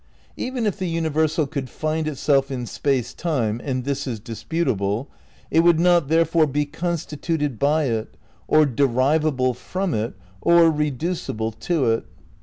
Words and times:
Even 0.35 0.65
if 0.65 0.79
the 0.79 0.87
universal 0.87 1.45
could 1.45 1.69
find 1.69 2.07
itself 2.07 2.49
in 2.49 2.65
Space 2.65 3.13
Time 3.13 3.61
(and 3.63 3.83
this 3.83 4.07
is 4.07 4.19
disputable), 4.19 5.07
it 5.51 5.59
would 5.59 5.79
not 5.79 6.07
therefore 6.07 6.47
be 6.47 6.65
con 6.65 6.95
stituted 6.95 7.59
by 7.59 7.83
it 7.83 8.17
or 8.47 8.65
derivable 8.65 9.53
from 9.53 9.93
it 9.93 10.15
or 10.41 10.71
reducible 10.71 11.51
to 11.51 11.85
it. 11.91 12.05